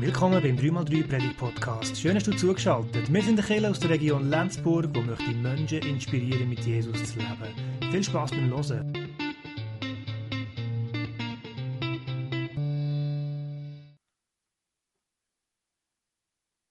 [0.00, 2.00] Willkommen beim 3x3 Predigt Podcast.
[2.00, 3.12] Schön, dass du zugeschaltet.
[3.12, 7.18] Wir sind der Kirche aus der Region Lenzburg, wo möchte Menschen inspirieren, mit Jesus zu
[7.18, 7.90] leben.
[7.90, 8.92] Viel Spaß beim Hören.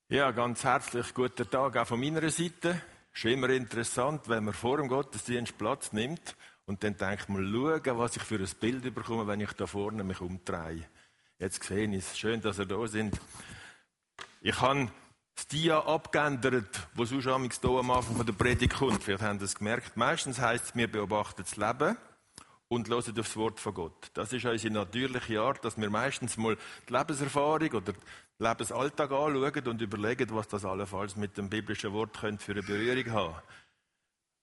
[0.08, 2.82] Ja, ganz herzlich guten Tag auch von meiner Seite.
[3.14, 7.44] Es ist immer interessant, wenn man vor dem Gottesdienst Platz nimmt und dann denkt man,
[7.52, 10.86] schauen, was ich für ein Bild bekomme, wenn ich da vorne mich umdrehe.
[11.40, 12.18] Jetzt sehe ich es.
[12.18, 13.20] Schön, dass ihr da sind.
[14.42, 14.90] Ich habe
[15.36, 19.04] das Dia abgeändert, wo sonst am Anfang der Predigt kommt.
[19.04, 19.96] Vielleicht haben es gemerkt.
[19.96, 21.96] Meistens heisst es, wir beobachten das Leben
[22.70, 24.10] und hören aufs Wort von Gott.
[24.16, 26.58] Das ist unsere natürliche Art, dass wir meistens mal
[26.90, 28.02] die Lebenserfahrung oder den
[28.40, 33.36] Lebensalltag anschauen und überlegen, was das allenfalls mit dem biblischen Wort für eine Berührung haben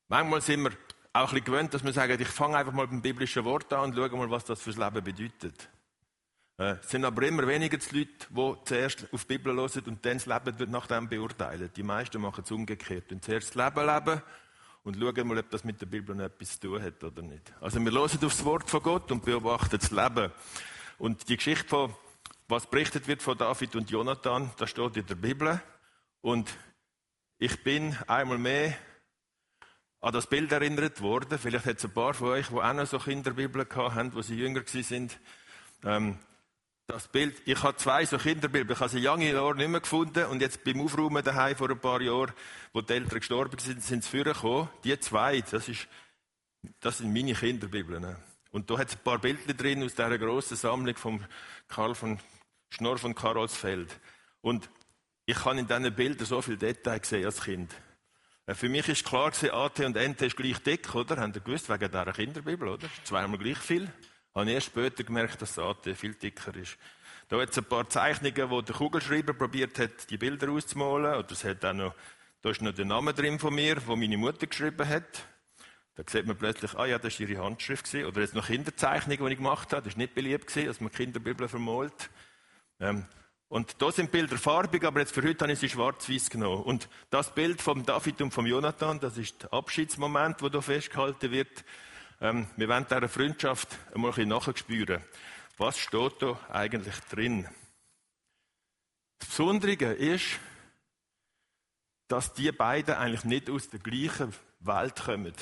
[0.08, 0.70] Manchmal sind wir
[1.12, 3.90] auch ein bisschen gewöhnt, dass wir sagen, ich fange einfach mal beim biblischen Wort an
[3.90, 5.68] und schaue mal, was das fürs Leben bedeutet.
[6.58, 10.04] Äh, es sind aber immer weniger die Leute, die zuerst auf die Bibel hören und
[10.06, 11.70] dann das Leben wird nach dem beurteilen.
[11.74, 13.10] Die meisten machen es umgekehrt.
[13.12, 14.22] Und zuerst das Leben leben
[14.84, 17.52] und schauen mal, ob das mit der Bibel noch etwas zu tun hat oder nicht.
[17.60, 20.30] Also wir hören das Wort von Gott und beobachten das Leben.
[20.98, 21.94] Und die Geschichte von,
[22.48, 25.60] was berichtet wird von David und Jonathan, das steht in der Bibel.
[26.20, 26.56] Und
[27.38, 28.76] ich bin einmal mehr
[30.00, 31.38] an das Bild erinnert worden.
[31.38, 34.36] Vielleicht hat es ein paar von euch, die auch noch so Kinderbibeln haben, wo sie
[34.36, 35.18] jünger sind.
[35.82, 36.18] Ähm,
[36.86, 40.26] das Bild, ich habe zwei so Kinderbilder, ich habe sie lange Jahre nicht mehr gefunden
[40.26, 42.32] und jetzt beim Aufräumen daheim vor ein paar Jahren,
[42.72, 44.68] wo die Eltern gestorben sind, sind sie vorgekommen.
[44.84, 45.88] Die zwei, das, ist,
[46.80, 48.16] das sind meine Kinderbibeln.
[48.50, 51.26] Und da hat es ein paar Bilder drin aus dieser grossen Sammlung von
[51.68, 52.18] Karl von
[52.70, 53.98] Schnorr von Karolsfeld.
[54.40, 54.68] Und
[55.26, 57.74] ich habe in diesen Bildern so viel Detail gesehen als Kind.
[58.46, 61.16] Äh, für mich ist klar AT und NT ist gleich dick, oder?
[61.16, 62.88] Habt ihr gewusst, wegen dieser Kinderbibel, oder?
[63.04, 63.90] Zweimal gleich viel.
[64.34, 66.76] Habe ich erst später gemerkt, dass das AT viel dicker ist.
[67.28, 71.14] Da hat es ein paar Zeichnungen, wo der Kugelschreiber probiert hat, die Bilder auszumalen.
[71.14, 71.94] Oder es hat auch noch,
[72.42, 75.24] da ist noch der Name drin von mir, wo meine Mutter geschrieben hat.
[75.94, 78.08] Da sieht man plötzlich, ah ja, das war ihre Handschrift gewesen.
[78.08, 79.82] Oder jetzt noch Kinderzeichnungen, die ich gemacht habe.
[79.82, 82.10] Das war nicht beliebt gewesen, dass man Kinderbibeln vermalt.
[82.80, 83.06] Ähm,
[83.48, 86.64] und da sind Bilder farbig, aber jetzt für heute habe ich sie schwarz-weiß genommen.
[86.64, 91.30] Und das Bild von David und von Jonathan, das ist der Abschiedsmoment, wo da festgehalten
[91.30, 91.64] wird.
[92.20, 95.02] Ähm, wir wollen dieser Freundschaft einmal ein bisschen nachspüren.
[95.56, 97.48] Was steht da eigentlich drin?
[99.18, 100.38] Das Besondere ist,
[102.08, 105.34] dass die beiden eigentlich nicht aus der gleichen Welt kommen.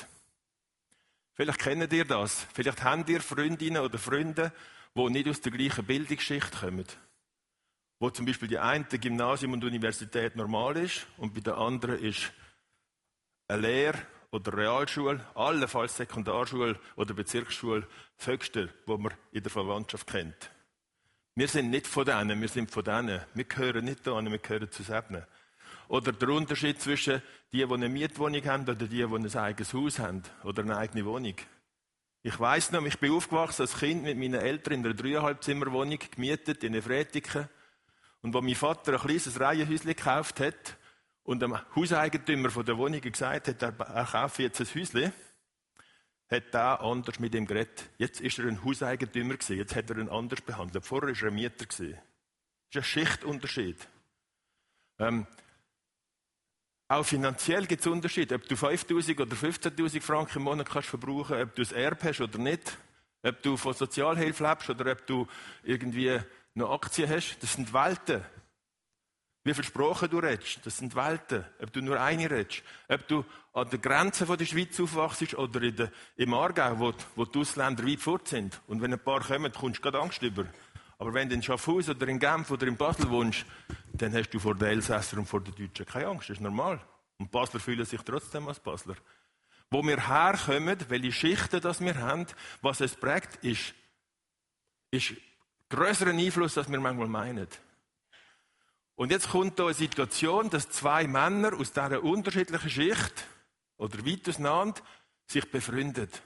[1.33, 2.47] Vielleicht kennt ihr das.
[2.53, 4.51] Vielleicht habt ihr Freundinnen oder Freunde,
[4.95, 6.85] die nicht aus der gleichen Bildungsschicht kommen.
[7.99, 12.31] Wo zum Beispiel die eine Gymnasium und Universität normal ist und bei der anderen ist
[13.47, 20.07] eine Lehre oder Realschule, allenfalls Sekundarschule oder Bezirksschule, das Höchste, was man in der Verwandtschaft
[20.07, 20.49] kennt.
[21.35, 23.21] Wir sind nicht von denen, wir sind von denen.
[23.35, 25.23] Wir gehören nicht da, wir gehören zusammen.
[25.87, 29.99] Oder der Unterschied zwischen die, die eine Mietwohnung haben oder die, die ein eigenes Haus
[29.99, 31.35] haben oder eine eigene Wohnung.
[32.23, 35.99] Ich weiss noch, ich bin aufgewachsen als Kind mit meinen Eltern in einer dreieinhalb Zimmerwohnung
[36.09, 37.49] gemietet in Efretiken.
[38.23, 40.77] Und wo mein Vater ein kleines Reihenhäuschen gekauft hat,
[41.23, 43.71] und dem Hauseigentümer von der Wohnung gesagt hat, er,
[44.05, 45.13] kaufe jetzt ein Häuschen,
[46.29, 47.89] hat er anders mit ihm geredet.
[47.97, 50.85] Jetzt ist er ein Hauseigentümer gewesen, jetzt hat er ihn anders behandelt.
[50.85, 51.65] Vorher war er ein Mieter.
[51.65, 51.95] Das ist
[52.75, 53.87] ein Schichtunterschied.
[54.99, 55.27] Ähm,
[56.87, 58.35] auch finanziell gibt es Unterschiede.
[58.35, 62.21] Ob du 5.000 oder 15.000 Franken im Monat kannst verbrauchen, ob du ein Erbe hast
[62.21, 62.77] oder nicht,
[63.23, 65.27] ob du von Sozialhilfe lebst oder ob du
[65.63, 66.19] irgendwie
[66.53, 68.23] noch Aktien hast, das sind Welten.
[69.45, 71.43] Wie viele Sprachen du redest, das sind Welten.
[71.61, 72.63] Ob du nur eine redest.
[72.87, 77.25] Ob du an der Grenze der Schweiz aufwachst oder in der, im Aargau, wo, wo
[77.25, 78.61] die Ausländer weit fort sind.
[78.67, 80.45] Und wenn ein paar kommen, kommst du gerade Angst über.
[80.97, 83.45] Aber wenn du in Schaffhausen oder in Genf oder in Basel wohnst,
[83.91, 86.29] dann hast du vor den Elsässern und vor den Deutschen keine Angst.
[86.29, 86.79] Das ist normal.
[87.17, 88.95] Und Basler fühlen sich trotzdem als Basler.
[89.69, 92.27] Wo wir herkommen, welche Schichten das wir haben,
[92.61, 93.73] was es prägt, ist,
[94.91, 95.13] ist
[95.69, 97.47] größeren Einfluss, als wir manchmal meinen.
[98.95, 103.25] Und jetzt kommt da eine Situation, dass zwei Männer aus dieser unterschiedlichen Schicht
[103.77, 104.81] oder weit auseinander
[105.25, 106.21] sich befreundet.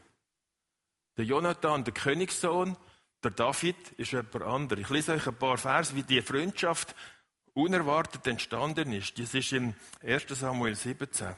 [1.15, 2.75] Der Jonathan, der Königssohn,
[3.23, 4.83] der David ist jemand anderes.
[4.83, 6.93] Ich lese euch ein paar Vers, wie die Freundschaft
[7.53, 9.17] unerwartet entstanden ist.
[9.17, 9.73] Das ist im
[10.03, 10.25] 1.
[10.29, 11.35] Samuel 17.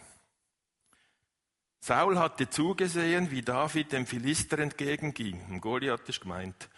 [1.80, 5.62] Saul hatte zugesehen, wie David dem Philister entgegenging.
[5.62, 6.70] Goliath ist gemeint.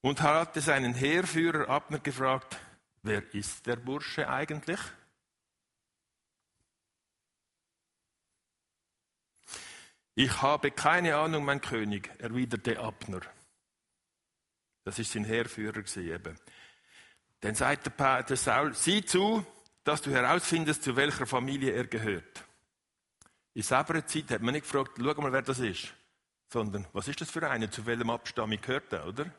[0.00, 2.56] Und hatte seinen Heerführer Abner gefragt,
[3.02, 4.80] Wer ist der Bursche eigentlich?
[10.14, 13.20] Ich habe keine Ahnung, mein König, erwiderte Abner.
[14.82, 16.36] Das ist sein Heerführer eben.
[17.40, 19.46] Dann sagt der, Saul, sieh zu,
[19.84, 22.44] dass du herausfindest, zu welcher Familie er gehört.
[23.54, 25.94] In selber Zeit hat man nicht gefragt, schau mal, wer das ist,
[26.52, 29.32] sondern was ist das für eine, zu welchem Abstammung gehört er, oder?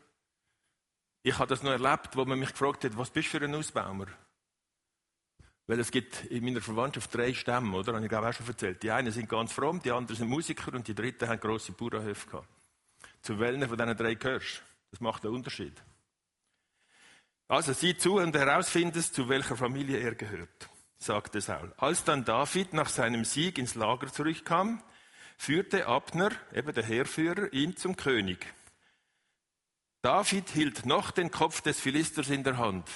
[1.21, 3.55] Ich habe das noch erlebt, wo man mich gefragt hat, was bist du für ein
[3.55, 4.07] Ausbaumer?
[5.67, 7.93] Weil es gibt in meiner Verwandtschaft drei Stämme, oder?
[7.93, 8.81] Habe ich glaube auch schon erzählt.
[8.81, 12.27] Die einen sind ganz fromm, die anderen sind Musiker und die dritten haben grosse Bauernhöfe
[12.27, 12.47] gehabt.
[13.21, 15.73] Zu welchen von diesen drei gehörst Das macht einen Unterschied.
[17.47, 21.73] Also sieh zu und herausfindest, zu welcher Familie er gehört, sagte Saul.
[21.77, 24.81] Als dann David nach seinem Sieg ins Lager zurückkam,
[25.37, 28.53] führte Abner, eben der Heerführer, ihn zum König.
[30.01, 32.87] David hielt noch den Kopf des Philisters in der Hand.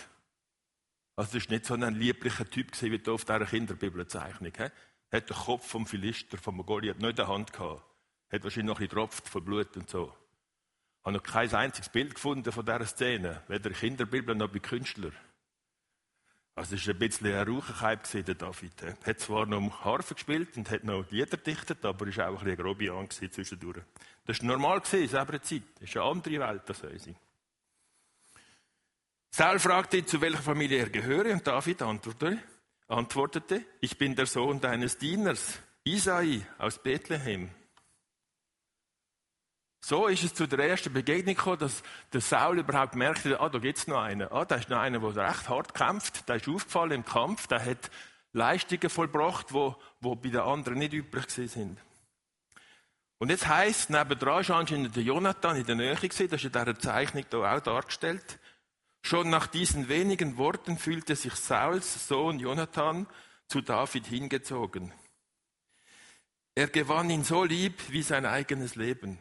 [1.15, 4.53] Also, das ist nicht so ein lieblicher Typ gewesen, wie auf dieser Kinderbibelzeichnung.
[4.55, 4.71] Er
[5.11, 7.83] hat den Kopf vom Philister, vom Goliath, nicht in der Hand gehabt.
[8.31, 10.15] Hat wahrscheinlich noch ein bisschen tropft von Blut und so.
[10.99, 13.43] Ich habe noch kein einziges Bild gefunden von dieser Szene.
[13.47, 15.15] Weder in Kinderbibel noch bei Künstlern.
[16.55, 18.81] Also, es war ein bisschen ein Raucherkeib, der David.
[18.83, 22.39] Er hat zwar noch Harfe gespielt und hat noch Lieder dichtet, aber er war auch
[22.39, 23.81] ein bisschen Grobian zwischendurch.
[24.25, 25.63] Das war normal in selber Zeit.
[25.79, 27.15] Das ist eine andere Welt als unsere.
[29.31, 32.37] Saul fragte ihn, zu welcher Familie er gehöre, und David antwortete,
[32.87, 37.49] antwortete, ich bin der Sohn deines Dieners, Isai aus Bethlehem.
[39.85, 41.83] So ist es zu der ersten Begegnung gekommen, dass
[42.13, 44.31] der Saul überhaupt merkte, ah, da gibt's noch einen.
[44.31, 47.65] Ah, da ist noch einer, der recht hart kämpft, der ist aufgefallen im Kampf, der
[47.65, 47.91] hat
[48.31, 51.77] Leistungen vollbracht, wo, wo bei den anderen nicht übrig sind.
[53.17, 56.63] Und jetzt heisst, nebendran ist anscheinend der Jonathan in der Nähe gewesen, das ist in
[56.63, 58.39] dieser Zeichnung hier auch dargestellt.
[59.01, 63.05] Schon nach diesen wenigen Worten fühlte sich Sauls Sohn Jonathan
[63.49, 64.93] zu David hingezogen.
[66.55, 69.19] Er gewann ihn so lieb wie sein eigenes Leben.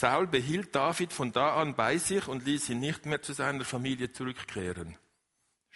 [0.00, 3.66] Saul behielt David von da an bei sich und ließ ihn nicht mehr zu seiner
[3.66, 4.96] Familie zurückkehren.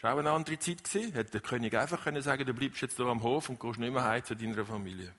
[0.01, 1.13] Auch eine andere Zeit gewesen.
[1.13, 3.93] Hätte der König einfach können sagen, du bleibst jetzt hier am Hof und gehst nicht
[3.93, 5.15] mehr heim zu deiner Familie.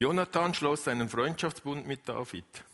[0.00, 2.64] Jonathan schloss einen Freundschaftsbund mit David.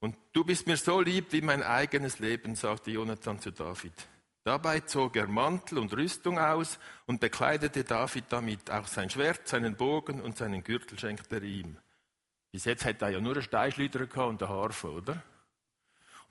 [0.00, 4.08] Und du bist mir so lieb wie mein eigenes Leben, sagte Jonathan zu David.
[4.42, 8.70] Dabei zog er Mantel und Rüstung aus und bekleidete David damit.
[8.70, 11.76] Auch sein Schwert, seinen Bogen und seinen Gürtel schenkte er ihm.
[12.54, 15.20] Bis jetzt hat er ja nur einen Steinschleuder und eine Harfe, oder?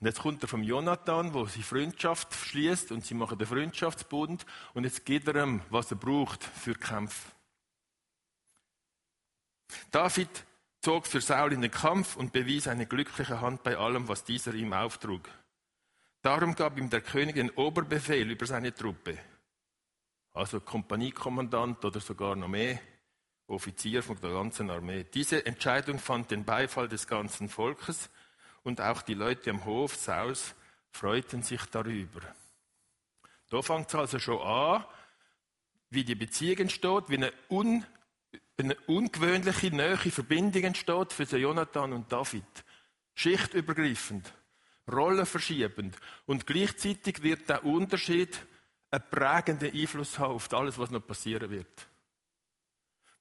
[0.00, 4.46] Und jetzt kommt er vom Jonathan, wo sie Freundschaft schließt und sie machen den Freundschaftsbund
[4.72, 7.30] und jetzt geht er ihm, was er braucht für Kämpfe.
[9.90, 10.30] David
[10.80, 14.54] zog für Saul in den Kampf und bewies eine glückliche Hand bei allem, was dieser
[14.54, 15.28] ihm auftrug.
[16.22, 19.18] Darum gab ihm der König den Oberbefehl über seine Truppe.
[20.32, 22.80] Also Kompaniekommandant oder sogar noch mehr,
[23.46, 25.04] Offizier von der ganzen Armee.
[25.12, 28.10] Diese Entscheidung fand den Beifall des ganzen Volkes
[28.62, 30.54] und auch die Leute am Hof Sauls
[30.90, 32.20] freuten sich darüber.
[33.50, 34.84] Da fängt es also schon an,
[35.90, 37.84] wie die Beziehung entsteht, wie eine un
[38.56, 42.44] eine ungewöhnliche, neue Verbindung entsteht für Jonathan und David.
[43.14, 44.32] Schichtübergreifend,
[44.90, 45.96] rollenverschiebend.
[46.26, 48.38] Und gleichzeitig wird der Unterschied
[48.90, 51.88] einen prägenden Einfluss haben auf alles, was noch passieren wird.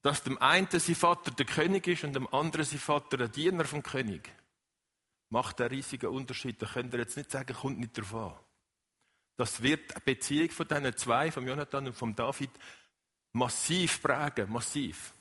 [0.04, 3.66] Dass dem einen sein Vater der König ist und dem anderen sein Vater ein Diener
[3.66, 4.30] vom König,
[5.30, 6.62] macht einen riesigen Unterschied.
[6.62, 8.34] Da könnt ihr jetzt nicht sagen, kommt nicht drauf an.
[9.38, 12.52] Das wird eine Beziehung von diesen zwei, von Jonathan und von David,
[13.32, 15.14] massiv prägen, massiv.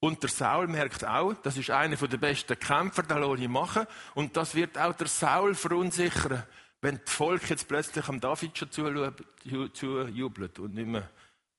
[0.00, 3.86] Und der Saul merkt auch, das ist einer der besten Kämpfer, den ich machen.
[4.14, 6.44] Und das wird auch der Saul verunsichern,
[6.80, 11.10] wenn das Volk jetzt plötzlich am David schon zujubelt und nicht mehr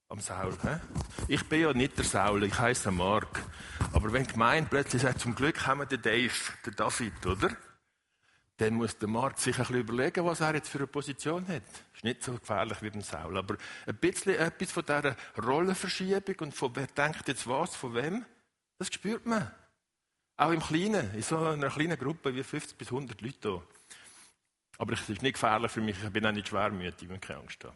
[0.10, 0.58] am Saul.
[1.28, 3.44] Ich bin ja nicht der Saul, ich heiße Mark.
[3.94, 6.34] Aber wenn die Gemeinde plötzlich sagt, zum Glück haben wir den Dave,
[6.66, 7.56] den David, oder?
[8.58, 11.63] Dann muss der Mark sich ein bisschen überlegen, was er jetzt für eine Position hat.
[11.94, 13.38] Ist nicht so gefährlich wie beim Saul.
[13.38, 18.25] Aber ein bisschen etwas von dieser Rollenverschiebung und von wer denkt jetzt was, von wem,
[18.80, 19.50] das spürt man.
[20.36, 23.62] Auch im Kleinen, in so einer kleinen Gruppe wie 50 bis 100 Leute.
[24.78, 27.63] Aber es ist nicht gefährlich für mich, ich bin auch nicht schwermütig, wenn keine Angst
[27.63, 27.75] habe.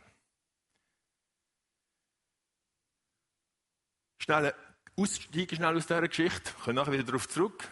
[4.17, 4.53] Schnell
[4.95, 7.63] aussteigen schnell aus dieser Geschichte, ich komme nachher wieder darauf zurück.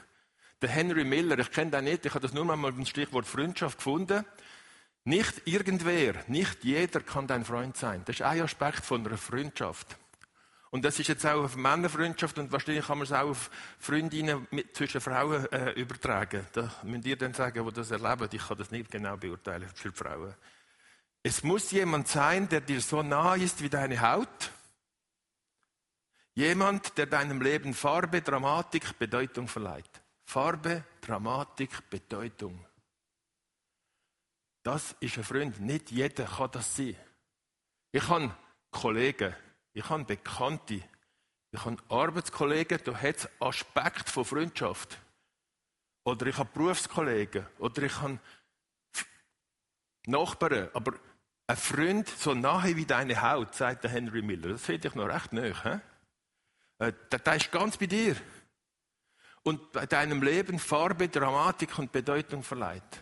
[0.61, 3.77] Der Henry Miller, ich kenne den nicht, ich habe das nur mal beim Stichwort Freundschaft
[3.77, 4.25] gefunden.
[5.03, 8.03] Nicht irgendwer, nicht jeder kann dein Freund sein.
[8.05, 9.97] Das ist ein Aspekt von einer Freundschaft.
[10.69, 14.47] Und das ist jetzt auch auf Männerfreundschaft und wahrscheinlich kann man es auch auf Freundinnen
[14.51, 16.47] mit, zwischen Frauen äh, übertragen.
[16.53, 18.29] Da müsst ihr dann sagen, die das erleben.
[18.31, 20.33] Ich kann das nicht genau beurteilen für Frauen.
[21.23, 24.51] Es muss jemand sein, der dir so nah ist wie deine Haut.
[26.33, 30.01] Jemand, der deinem Leben Farbe, Dramatik, Bedeutung verleiht.
[30.23, 32.65] Farbe, Dramatik, Bedeutung.
[34.63, 35.59] Das ist ein Freund.
[35.59, 36.95] Nicht jeder kann das sein.
[37.91, 38.33] Ich habe
[38.69, 39.35] Kollegen,
[39.73, 40.81] ich habe Bekannte,
[41.51, 44.97] ich habe Arbeitskollegen, da hat es Aspekt von Freundschaft.
[46.05, 47.45] Oder ich habe Berufskollegen.
[47.59, 48.19] Oder ich habe
[50.05, 50.69] Nachbarn.
[50.73, 50.93] Aber
[51.47, 54.49] ein Freund so nahe wie deine Haut, sagt Henry Miller.
[54.49, 55.49] Das finde ich noch recht nahe.
[55.49, 55.79] Äh,
[56.89, 58.15] der, der ist ganz bei dir.
[59.43, 63.01] Und bei deinem Leben Farbe, Dramatik und Bedeutung verleiht.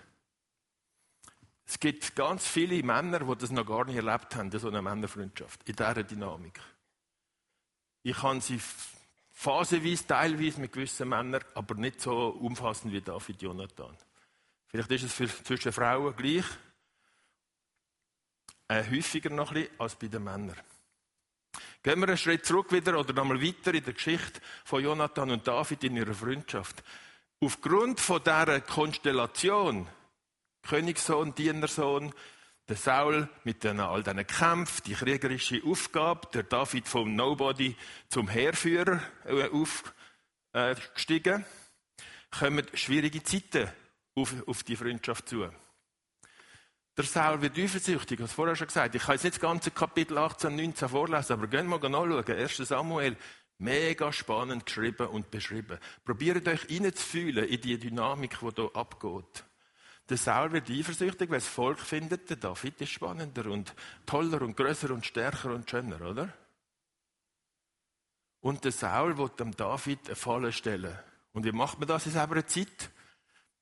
[1.65, 5.67] Es gibt ganz viele Männer, die das noch gar nicht erlebt haben, so eine Männerfreundschaft,
[5.69, 6.59] in dieser Dynamik.
[8.01, 8.59] Ich habe sie
[9.31, 13.95] phasenweise, teilweise mit gewissen Männern, aber nicht so umfassend wie David Jonathan.
[14.67, 16.45] Vielleicht ist es für, zwischen Frauen gleich,
[18.67, 20.57] äh, häufiger noch ein bisschen als bei den Männern.
[21.81, 25.47] Gehen wir einen Schritt zurück wieder oder nochmal weiter in der Geschichte von Jonathan und
[25.47, 26.83] David in ihrer Freundschaft.
[27.39, 29.87] Aufgrund von dieser Konstellation,
[30.61, 32.13] Königssohn, Dienersohn,
[32.67, 37.75] der Saul mit all diesen Kämpfen, die kriegerische Aufgabe, der David vom Nobody
[38.09, 41.45] zum Heerführer äh, aufgestiegen,
[42.29, 43.69] kommen schwierige Zeiten
[44.15, 45.49] auf, auf die Freundschaft zu.
[46.99, 48.93] Der Saul wird eifersüchtig, ich vorher schon gesagt.
[48.93, 52.37] Ich kann jetzt nicht das ganze Kapitel 18, 19 vorlesen, aber gehen wir mal nachschauen.
[52.37, 52.57] 1.
[52.57, 53.15] Samuel,
[53.57, 55.77] mega spannend geschrieben und beschrieben.
[56.03, 59.45] Probiert euch reinzufühlen in die Dynamik, die hier abgeht.
[60.09, 63.73] Der Saul wird eifersüchtig, weil das Volk findet, der David ist spannender und
[64.05, 66.33] toller und größer und stärker und schöner, oder?
[68.41, 70.99] Und der Saul wird dem David eine Falle stellen.
[71.31, 72.89] Und wie macht man das in seiner Zeit?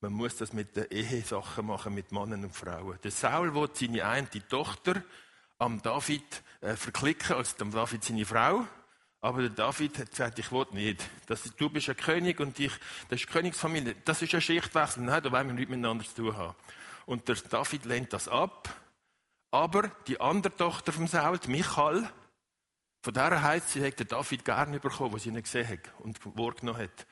[0.00, 2.98] Man muss das mit den Ehesachen machen, mit Männern und Frauen.
[3.02, 5.02] Der Saul will seine eine Tochter
[5.58, 8.64] am David äh, verklicken, als dem David seine Frau.
[9.20, 11.04] Aber der David hat gesagt, ich will nicht.
[11.26, 12.72] Das, du bist ein König und ich,
[13.08, 13.96] das ist Königsfamilie.
[14.04, 15.02] Das ist ein Schichtwechsel.
[15.02, 16.54] Nein, da wollen wir nichts miteinander zu tun haben.
[17.06, 18.68] Und der David lehnt das ab.
[19.50, 22.08] Aber die andere Tochter vom Saul, Michal,
[23.02, 26.18] von der heißt sie, hat der David gerne bekommen, was sie nicht gesehen hat und
[26.36, 27.06] wahrgenommen hat.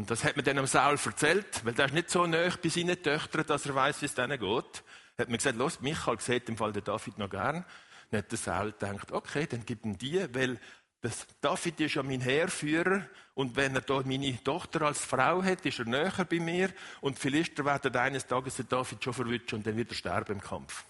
[0.00, 2.70] Und das hat man dann am Saul erzählt, weil der ist nicht so nah bei
[2.70, 4.82] seinen Töchtern, dass er weiß, wie es denen geht.
[5.18, 7.66] Hat man gesagt, los, Michael sieht im Fall der David noch gern.
[8.10, 10.58] Dann hat der Saul gedacht, okay, dann gib ihm die, weil
[11.02, 13.02] das David ist ja mein Heerführer
[13.34, 16.70] und wenn er da meine Tochter als Frau hat, ist er näher bei mir
[17.02, 20.40] und Philister werden eines Tages den David schon verwünschen und dann wird er sterben im
[20.40, 20.82] Kampf.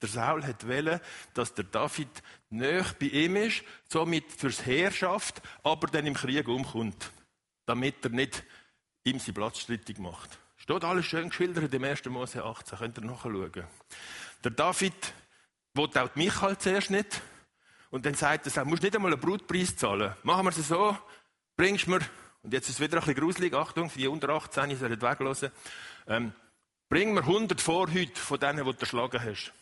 [0.00, 1.00] Der Saul hat wollen,
[1.34, 6.46] dass der David näher bei ihm ist, somit fürs Heer schafft, aber dann im Krieg
[6.46, 7.10] umkommt
[7.66, 8.44] damit er nicht
[9.04, 10.38] ihm seinen Platz strittig macht.
[10.56, 12.04] Steht alles schön geschildert im 1.
[12.06, 13.64] Mose 18, könnt ihr nachschauen.
[14.44, 15.12] Der David
[15.74, 17.20] wollte auch die Michael zuerst nicht.
[17.90, 20.14] Und dann sagt er, du musst nicht einmal einen Brutpreis zahlen.
[20.22, 20.96] Machen wir es so,
[21.56, 22.00] bringst mir,
[22.42, 25.50] und jetzt ist es wieder ein bisschen gruselig, Achtung, für die unter 18 sollen weglassen,
[26.06, 26.32] ähm,
[26.88, 29.52] bring mir 100 Vorhüte von denen, die du erschlagen hast.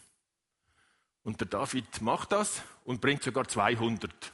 [1.23, 4.33] Und der David macht das und bringt sogar 200.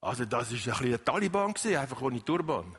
[0.00, 2.76] Also das ist ein bisschen ein Taliban gewesen, einfach ohne Turban.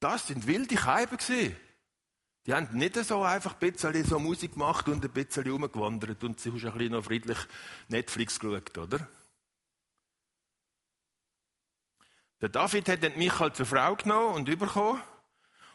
[0.00, 1.56] Das sind wilde Keiben gewesen.
[2.46, 6.38] Die haben nicht so einfach ein bisschen so Musik gemacht und ein bisschen rumgewandert und
[6.38, 7.38] sie haben ein bisschen noch friedlich
[7.88, 9.08] Netflix geschaut, oder?
[12.40, 15.02] Der David hat den Michael zur Frau genommen und überkommen.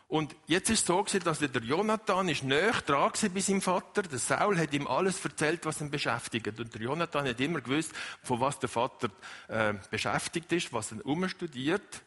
[0.07, 4.03] Und jetzt ist es so gewesen, dass der Jonathan ist näher dran bei seinem Vater.
[4.03, 6.59] Der Saul hat ihm alles erzählt, was ihn beschäftigt.
[6.59, 9.09] Und der Jonathan hat immer gewusst, von was der Vater
[9.47, 12.01] äh, beschäftigt ist, was er umstudiert.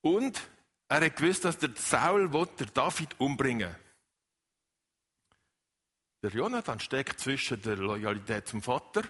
[0.00, 0.40] Und
[0.94, 3.74] er hat gewusst, dass der Saul der David umbringen
[6.22, 9.02] Der Jonathan steckt zwischen der Loyalität zum Vater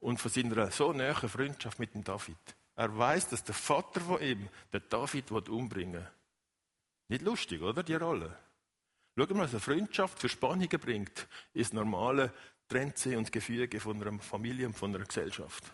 [0.00, 2.38] und von seiner so nähen Freundschaft mit dem David.
[2.74, 6.10] Er weiß, dass der Vater von ihm den David umbringen will.
[7.08, 8.38] Nicht lustig, oder, die Rolle?
[9.16, 12.32] Schau mal, was eine Freundschaft für Spannungen bringt, ist normale
[12.68, 15.64] Grenze und Gefüge von einer Familie und von einer Gesellschaft.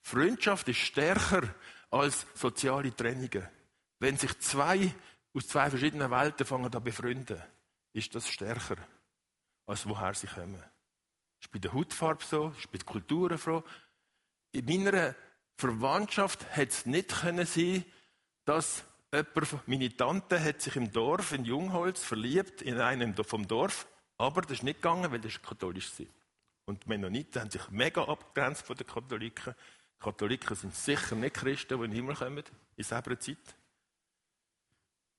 [0.00, 1.54] Freundschaft ist stärker
[1.90, 3.46] als soziale Trennungen.
[4.02, 4.92] Wenn sich zwei
[5.32, 7.40] aus zwei verschiedenen Welten fangen an befreunden,
[7.92, 8.74] ist das stärker,
[9.64, 10.60] als woher sie kommen.
[11.40, 13.62] Ist bei der Hautfarbe so, ist bei der Kultur so.
[14.50, 15.14] In meiner
[15.56, 17.84] Verwandtschaft hätte es nicht können sein,
[18.44, 18.82] dass
[19.14, 23.86] Jemand, meine Tante hat sich im Dorf in Jungholz verliebt, in einen vom Dorf,
[24.18, 26.06] aber das ist nicht gegangen, weil das katholisch war.
[26.64, 29.54] Und die Mennoniten haben sich mega abgegrenzt von den Katholiken.
[30.00, 32.42] Katholiken sind sicher nicht Christen, die in den Himmel kommen,
[32.74, 33.36] in selber Zeit.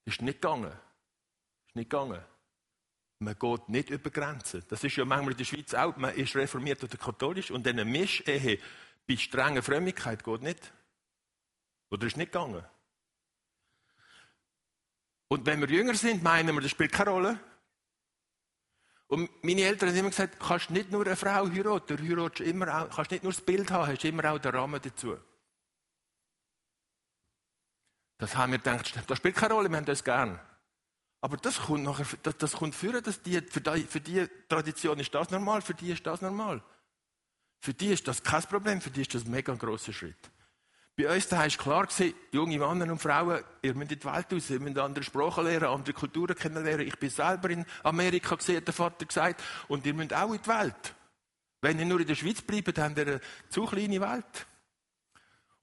[0.06, 0.72] Ist nicht gegangen.
[1.68, 2.22] Ist nicht gegangen.
[3.20, 4.64] man geht nicht über Grenzen.
[4.68, 7.86] Das ist ja manchmal in der Schweiz auch, man ist reformiert oder katholisch und eine
[7.86, 8.60] Mischehe
[9.08, 10.74] bei strenger Frömmigkeit geht nicht.
[11.90, 12.64] Oder ist nicht gegangen.
[15.28, 17.40] Und wenn wir jünger sind, meinen wir, das spielt keine Rolle.
[19.08, 22.68] Und meine Eltern haben immer gesagt, kannst nicht nur eine Frau heiraten, du heiratest immer
[22.68, 25.18] auch, kannst nicht nur das Bild haben, hast immer auch den Rahmen dazu.
[28.24, 30.40] Das haben wir gedacht, das spielt keine Rolle, wir haben das gern.
[31.20, 34.98] Aber das kommt nachher, das, das kommt führen, dass die, für, die, für die Tradition
[34.98, 36.64] ist das normal, für die ist das normal.
[37.60, 40.32] Für die ist das kein Problem, für die ist das ein mega grosser Schritt.
[40.96, 44.32] Bei uns da ist klar gewesen, junge Männer und Frauen, ihr müsst in die Welt
[44.32, 46.88] raus, ihr müsst andere Sprachen lernen, andere Kulturen kennenlernen.
[46.88, 50.42] Ich bin selber in Amerika gesehen, hat der Vater gesagt, und ihr müsst auch in
[50.42, 50.96] die Welt.
[51.60, 54.48] Wenn ihr nur in der Schweiz bleibt, habt ihr eine zu kleine Welt.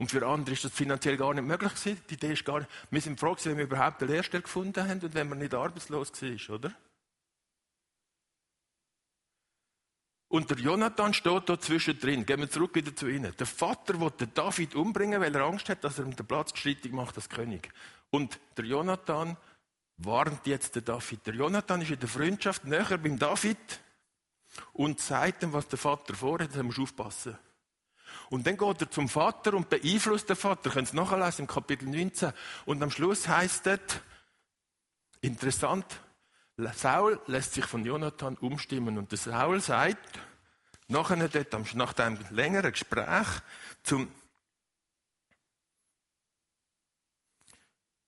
[0.00, 2.00] Und für andere ist das finanziell gar nicht möglich gewesen.
[2.09, 2.71] Die Idee ist gar nicht.
[2.90, 5.52] Wir sind froh gewesen, wenn wir überhaupt eine Lehrstelle gefunden haben und wenn man nicht
[5.52, 6.73] arbeitslos war, oder?
[10.28, 12.25] Und der Jonathan steht da zwischendrin.
[12.25, 13.35] Gehen wir zurück wieder zu ihnen.
[13.38, 16.92] Der Vater wollte David umbringen, weil er Angst hat, dass er ihm den Platz gestreitig
[16.92, 17.71] macht als König.
[18.09, 19.37] Und der Jonathan
[19.99, 21.26] warnt jetzt den David.
[21.26, 23.59] Der Jonathan ist in der Freundschaft näher beim David
[24.73, 27.37] und sagt ihm, was der Vater vorhat, da musst du aufpassen.
[28.28, 30.70] Und dann geht er zum Vater und beeinflusst den Vater.
[30.70, 32.32] Ihr könnt es nachlesen im Kapitel 19.
[32.66, 33.80] Und am Schluss heißt es,
[35.20, 35.86] interessant,
[36.74, 38.98] Saul lässt sich von Jonathan umstimmen.
[38.98, 40.20] Und der Saul sagt,
[40.88, 43.26] nachher dort, nach dem längeren Gespräch
[43.82, 44.08] zum,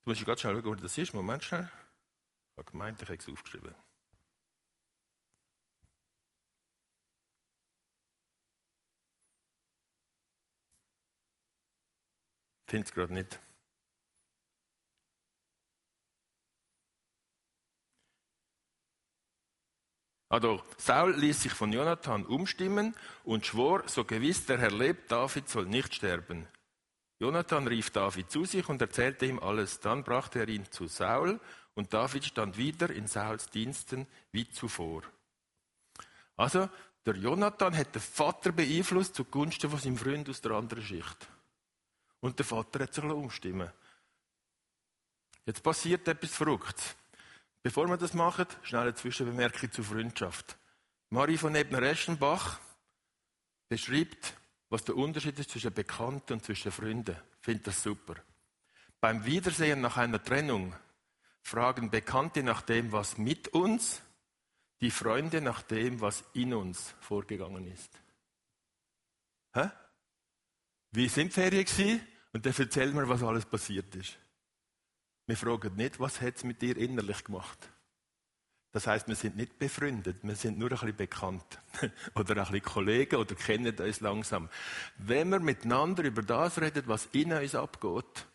[0.03, 1.13] Du musst gerade schauen, wo das ist.
[1.13, 1.69] Moment schnell.
[2.51, 3.73] Ich habe gemeint, ich habe es aufgeschrieben.
[12.73, 13.39] Finde es gerade nicht.
[20.27, 25.47] Also, Saul ließ sich von Jonathan umstimmen und schwor, so gewiss der Herr lebt, David
[25.47, 26.47] soll nicht sterben.
[27.19, 29.79] Jonathan rief David zu sich und erzählte ihm alles.
[29.79, 31.39] Dann brachte er ihn zu Saul
[31.75, 35.03] und David stand wieder in Sauls Diensten wie zuvor.
[36.35, 36.67] Also,
[37.05, 41.27] der Jonathan hat den Vater beeinflusst zugunsten von seinem Freund aus der anderen Schicht.
[42.23, 43.69] Und der Vater hat sich umstimmen
[45.45, 46.95] Jetzt passiert etwas Verrücktes.
[47.61, 50.57] Bevor wir das machen, schnell eine Zwischenbemerkung zur Freundschaft.
[51.09, 52.61] Marie von Ebner-Eschenbach
[53.67, 54.35] beschreibt,
[54.69, 57.17] was der Unterschied ist zwischen Bekannten und zwischen Freunden.
[57.39, 58.15] Ich finde das super.
[59.01, 60.73] Beim Wiedersehen nach einer Trennung
[61.41, 64.01] fragen Bekannte nach dem, was mit uns,
[64.79, 67.91] die Freunde nach dem, was in uns vorgegangen ist.
[69.53, 69.69] Hä?
[70.91, 72.12] Wie sind Ferien gewesen?
[72.33, 74.17] Und dann erzählen wir, was alles passiert ist.
[75.27, 77.69] Wir fragen nicht, was hat es mit dir innerlich gemacht?
[78.71, 81.59] Das heißt, wir sind nicht befreundet, wir sind nur ein bisschen bekannt.
[82.15, 84.49] oder ein bisschen Kollegen oder kennen uns langsam.
[84.97, 88.25] Wenn wir miteinander über das reden, was in uns abgeht,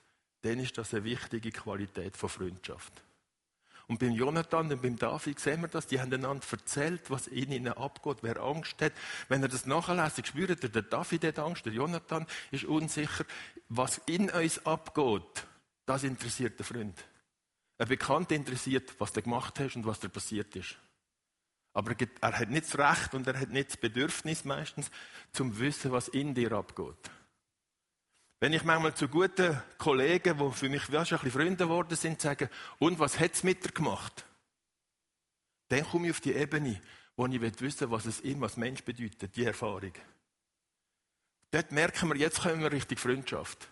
[0.42, 3.02] dann ist das eine wichtige Qualität von Freundschaft.
[3.88, 7.50] Und beim Jonathan und beim David sehen wir das, die haben einander erzählt, was in
[7.50, 8.92] ihnen abgeht, wer Angst hat.
[9.28, 13.24] Wenn er das nachlesen, spürt er, der David hat Angst, der Jonathan ist unsicher.
[13.70, 15.46] Was in uns abgeht,
[15.86, 17.04] das interessiert den Freund.
[17.78, 20.76] Ein Bekannter interessiert, was du gemacht hast und was dir passiert ist.
[21.72, 24.90] Aber er hat nicht das Recht und er hat nicht das Bedürfnis meistens,
[25.32, 27.10] zum Wissen, was in dir abgeht.
[28.40, 32.20] Wenn ich manchmal zu guten Kollegen, die für mich schon ein bisschen Freunde geworden sind,
[32.20, 32.48] sage,
[32.78, 34.24] und was hat es mit dir gemacht?
[35.68, 36.80] Dann komme ich auf die Ebene,
[37.16, 39.92] wo ich wissen will, was es ihm als Mensch bedeutet, die Erfahrung.
[41.50, 43.68] Dort merken wir, jetzt kommen wir Richtung Freundschaft.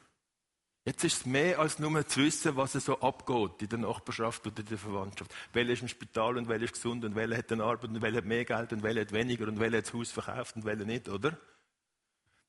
[0.84, 4.46] Jetzt ist es mehr als nur zu wissen, was es so abgeht in der Nachbarschaft
[4.46, 5.34] oder in der Verwandtschaft.
[5.52, 8.18] Welcher ist im Spital und welcher ist gesund und welcher hat eine Arbeit und welcher
[8.18, 10.84] hat mehr Geld und welcher hat weniger und welcher hat das Haus verkauft und welcher
[10.84, 11.38] nicht, oder?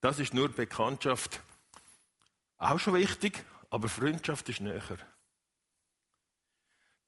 [0.02, 1.42] Das ist nur Bekanntschaft
[2.58, 4.98] auch schon wichtig, aber Freundschaft ist näher.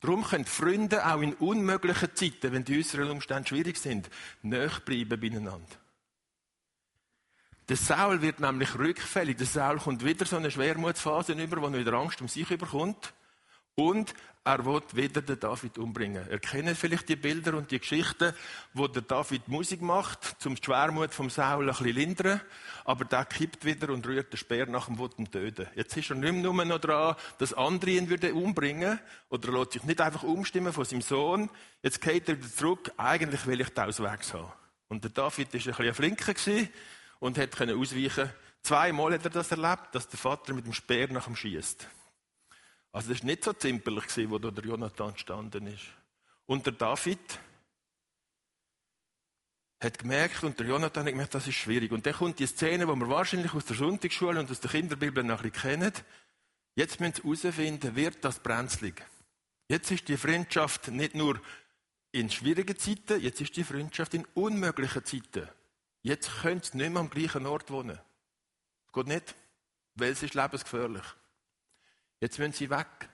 [0.02, 4.10] Darum können Freunde auch in unmöglichen Zeiten, wenn die äußeren Umstände schwierig sind,
[4.42, 5.76] näher bleiben beieinander.
[7.68, 9.38] Der Saul wird nämlich rückfällig.
[9.38, 13.14] Der Saul kommt wieder so eine Schwermutsphase über, wo er wieder Angst um sich überkommt.
[13.80, 14.14] Und
[14.44, 16.28] er wird wieder den David umbringen.
[16.30, 18.34] Er kennt vielleicht die Bilder und die Geschichten,
[18.74, 22.42] wo der David Musik macht, zum Schwermut vom Saul ein bisschen lindern.
[22.84, 25.68] Aber der kippt wieder und rührt den Speer nach dem Wutten töten.
[25.76, 29.74] Jetzt ist er nicht mehr nur dran, dass andere ihn würde umbringen oder er lässt
[29.74, 31.50] sich nicht einfach umstimmen von seinem Sohn.
[31.82, 32.92] Jetzt geht er wieder zurück.
[32.98, 34.52] Eigentlich will ich den Ausweg haben.
[34.90, 36.34] Und der David ist ein bisschen flinker
[37.20, 38.30] und hat ausweichen.
[38.62, 41.88] Zweimal hat er das erlebt, dass der Vater mit dem Speer nach ihm schießt.
[42.92, 45.86] Also das war nicht so zimperlich, wo der Jonathan gestanden ist.
[46.46, 47.40] Und der David
[49.82, 51.92] hat gemerkt, und der Jonathan hat gemerkt, das ist schwierig.
[51.92, 55.24] Und dann kommt die Szene, die wir wahrscheinlich aus der Sonntagsschule und aus der Kinderbibel
[55.24, 55.94] noch ein bisschen kennen.
[56.76, 59.06] Jetzt müssen sie herausfinden, wird das brenzlig.
[59.68, 61.40] Jetzt ist die Freundschaft nicht nur
[62.12, 65.48] in schwierigen Zeiten, jetzt ist die Freundschaft in unmöglichen Zeiten.
[66.02, 68.00] Jetzt können sie nicht mehr am gleichen Ort wohnen.
[68.86, 69.36] Das geht nicht,
[69.96, 71.04] weil es ist lebensgefährlich.
[72.22, 73.10] Jetzt müssen sie weg.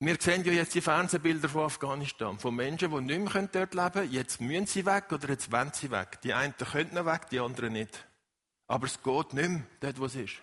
[0.00, 3.92] Wir sehen ja jetzt die Fernsehbilder von Afghanistan, von Menschen, die nicht mehr dort leben
[3.92, 4.12] können.
[4.12, 6.20] Jetzt müssen sie weg oder jetzt wollen sie weg.
[6.22, 8.06] Die einen können noch weg, die anderen nicht.
[8.66, 10.42] Aber es geht nicht mehr dort, wo es ist.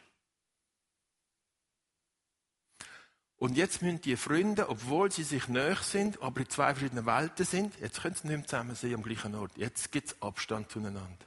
[3.38, 7.46] Und jetzt müssen die Freunde, obwohl sie sich näher sind, aber in zwei verschiedenen Welten
[7.46, 9.58] sind, jetzt können sie nicht mehr zusammen sein am gleichen Ort.
[9.58, 11.26] Jetzt gibt es Abstand zueinander.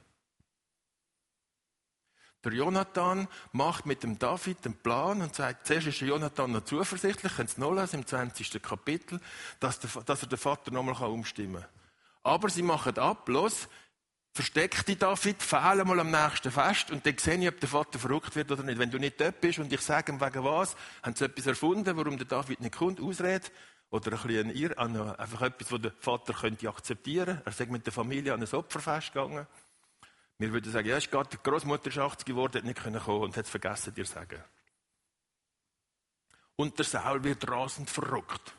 [2.45, 6.63] Der Jonathan macht mit dem David einen Plan und sagt, zuerst ist der Jonathan noch
[6.63, 8.61] zuversichtlich, können Sie noch lesen, im 20.
[8.61, 9.19] Kapitel,
[9.59, 11.69] dass, der, dass er den Vater nochmal umstimmen kann.
[12.21, 13.67] Aber sie machen ab, los,
[14.31, 17.97] versteck dich David, fehl mal am nächsten Fest und dann sehe ich, ob der Vater
[17.97, 18.77] verrückt wird oder nicht.
[18.77, 21.97] Wenn du nicht dort bist und ich sage ihm, wegen was, haben sie etwas erfunden,
[21.97, 23.47] warum der David nicht kommt, Ausrede,
[23.91, 24.77] oder ein bisschen ein Irr,
[25.19, 27.41] einfach etwas, was der Vater könnte akzeptieren.
[27.45, 29.47] Er sagt mit der Familie an ein Opferfest gegangen.
[30.37, 33.37] Wir würden sagen, ja, ist die Großmutter ist 80 geworden, hat nicht kommen können und
[33.37, 34.43] hat es vergessen, dir zu sagen.
[36.57, 38.55] Und der Saul wird rasend verrückt.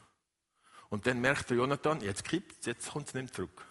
[0.89, 3.67] Und dann merkt der Jonathan, jetzt kippt es, jetzt kommt es nicht zurück.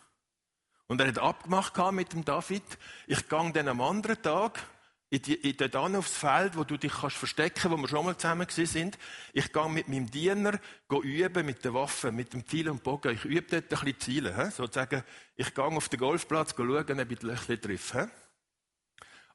[0.88, 2.64] Und er hat abgemacht mit dem David,
[3.08, 4.64] ich gehe dann am anderen Tag
[5.10, 8.18] in, die, in dort aufs Feld, wo du dich kannst verstecken, wo wir schon mal
[8.18, 8.98] zusammen sind.
[9.34, 10.60] Ich gehe mit meinem Diener
[11.04, 13.14] üben mit den Waffen, mit dem Pfeil und Bogen.
[13.14, 14.36] Ich übe dort ein bisschen Ziele.
[14.36, 14.52] He?
[14.52, 15.04] Sozusagen,
[15.36, 18.10] ich gehe auf den Golfplatz schauen, ob ich die Löcher treffe.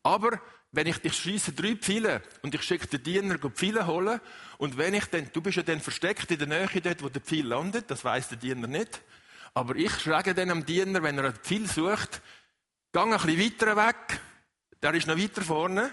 [0.02, 0.40] Aber
[0.72, 4.20] wenn ich dich schieße drei Pfeile und ich schicke den Diener die Pfeile holen
[4.58, 7.22] und wenn ich dann, du bist ja dann versteckt in der Nähe dort, wo der
[7.22, 9.02] Pfeil landet, das weiß der Diener nicht.
[9.52, 12.22] Aber ich schlage dann am Diener, wenn er einen Pfeil sucht,
[12.92, 14.20] geh ein bisschen weiter weg,
[14.82, 15.92] der ist noch weiter vorne.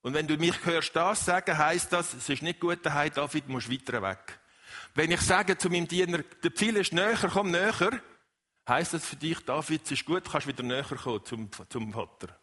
[0.00, 3.46] Und wenn du mich hörst das sagen, heisst das, es ist nicht gut daheim, David,
[3.46, 4.38] du musst weiter weg.
[4.94, 8.00] Wenn ich sage zu meinem Diener, der Pfeil ist näher, komm näher,
[8.68, 11.92] heisst das für dich, David, es ist gut, du kannst wieder näher kommen zum, zum
[11.92, 12.38] Vater.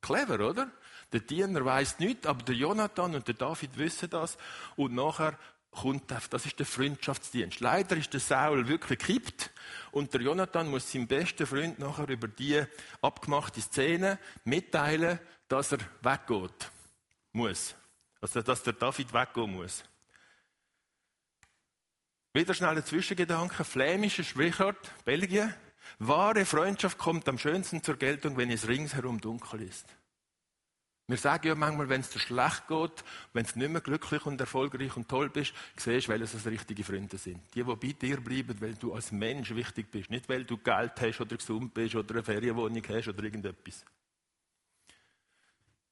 [0.00, 0.70] Clever, oder?
[1.12, 4.36] Der Diener weiß nichts, aber der Jonathan und der David wissen das.
[4.76, 5.38] Und nachher
[5.72, 7.60] auf, das ist der Freundschaftsdienst.
[7.60, 9.50] Leider ist der Saul wirklich gekippt
[9.90, 12.62] und der Jonathan muss seinem besten Freund nachher über die
[13.00, 16.70] abgemachte Szene mitteilen, dass er weggeht
[17.32, 17.74] muss.
[18.20, 19.82] Also, dass der David weggehen muss.
[22.34, 23.64] Wieder schnell ein Zwischengedanke.
[23.64, 25.54] Flämisches Sprichwort, Belgien.
[25.98, 29.86] Wahre Freundschaft kommt am schönsten zur Geltung, wenn es ringsherum dunkel ist.
[31.08, 34.40] Wir sagen ja manchmal, wenn es dir schlecht geht, wenn du nicht mehr glücklich und
[34.40, 37.42] erfolgreich und toll bist, siehst du, welche es richtige Freunde sind.
[37.54, 40.10] Die, die bei dir bleiben, weil du als Mensch wichtig bist.
[40.10, 43.84] Nicht, weil du Geld hast oder gesund bist oder eine Ferienwohnung hast oder irgendetwas.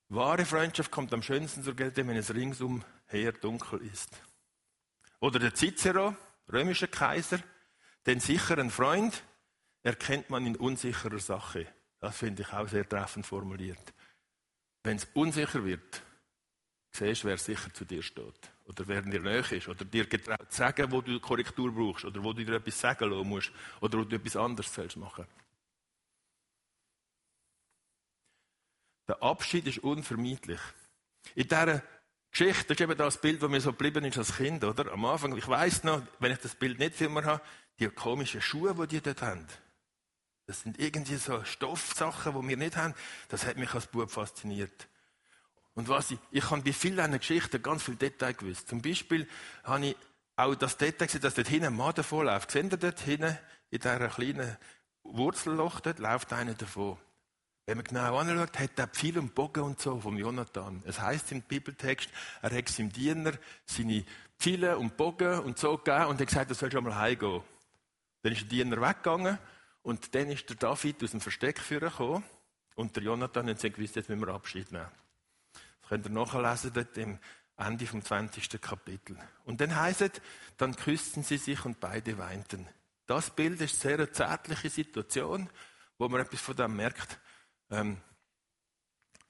[0.08, 4.10] Wahre Freundschaft kommt am schönsten zur Geltung, wenn es ringsum her dunkel ist.
[5.20, 6.16] Oder der Cicero,
[6.52, 7.40] römischer Kaiser,
[8.06, 9.22] den sicheren Freund
[9.82, 11.66] erkennt man in unsicherer Sache.
[12.00, 13.92] Das finde ich auch sehr treffend formuliert.
[14.82, 16.02] Wenn es unsicher wird,
[16.92, 18.50] siehst wer sicher zu dir steht.
[18.64, 19.68] Oder wer dir näher ist.
[19.68, 22.04] Oder dir getraut sagen, wo du Korrektur brauchst.
[22.04, 23.52] Oder wo du dir etwas sagen lassen musst.
[23.80, 25.26] Oder wo du etwas anderes sollst machen.
[29.08, 30.60] Der Abschied ist unvermeidlich.
[31.34, 31.82] In dieser
[32.30, 34.92] Geschichte, das ist eben das Bild, das mir so geblieben ist als Kind, oder?
[34.92, 37.42] Am Anfang, ich weiss noch, wenn ich das Bild nicht mich habe,
[37.80, 39.46] die komischen Schuhe, die die dort haben.
[40.50, 42.92] Das sind irgendwie so Stoffsachen, die wir nicht haben.
[43.28, 44.88] Das hat mich als Bub fasziniert.
[45.74, 48.68] Und was ich, ich habe bei vielen Geschichten ganz viel Detail gewusst.
[48.68, 49.28] Zum Beispiel
[49.62, 49.96] habe ich
[50.34, 52.50] auch das Detail gesehen, dass dort hinten ein Mann davon läuft.
[52.50, 53.38] Seht ihr dort hinten,
[53.70, 54.56] in dieser kleinen
[55.04, 56.98] Wurzelloch dort, läuft einer davon.
[57.66, 60.82] Wenn man genau anschaut, hat er viel und Bogen und so vom Jonathan.
[60.84, 62.10] Es heißt im Bibeltext,
[62.42, 63.34] er hat seinem Diener
[63.66, 64.04] seine
[64.36, 67.40] Pfeile und Bogen und so gegeben und hat gesagt, er soll schon mal heimgehen.
[68.22, 69.38] Dann ist der Diener weggegangen
[69.82, 72.24] und dann ist der David aus dem Versteck gekommen
[72.74, 74.88] und der Jonathan sie gewusst, jetzt müssen wir Abschied nehmen.
[75.52, 77.18] Das könnt ihr nachlesen dort im
[77.56, 78.60] Ende vom 20.
[78.60, 79.18] Kapitel.
[79.44, 80.12] Und dann heißt es,
[80.56, 82.66] dann küssten sie sich und beide weinten.
[83.06, 85.50] Das Bild ist eine sehr zärtliche Situation,
[85.98, 87.18] wo man etwas von dem merkt.
[87.70, 87.98] Ähm,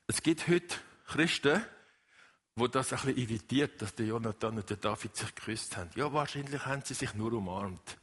[0.06, 1.64] es gibt heute Christen,
[2.56, 5.90] wo das ein bisschen irritiert, dass der Jonathan und der David sich geküsst haben.
[5.96, 7.96] Ja, wahrscheinlich haben sie sich nur umarmt.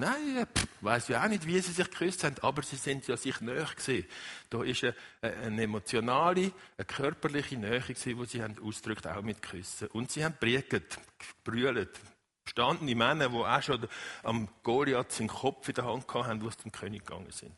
[0.00, 3.16] Nein, pff, weiss ja auch nicht, wie sie sich geküsst haben, aber sie sind ja
[3.16, 4.06] sich näher gewesen.
[4.48, 9.42] Da ist eine, eine emotionale, eine körperliche Nähe gewesen, die sie haben ausgedrückt, auch mit
[9.42, 9.88] Küssen.
[9.88, 11.00] Und sie haben briegt,
[11.42, 11.98] gebrüllt,
[12.44, 13.88] gestandene Männer, die auch schon
[14.22, 17.56] am Goliath seinen Kopf in der Hand hatten, die zum König gegangen sind.